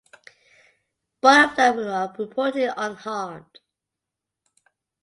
Both 1.21 1.59
of 1.59 1.75
them 1.75 1.79
are 1.81 2.11
reportedly 2.15 2.73
unharmed. 2.75 3.59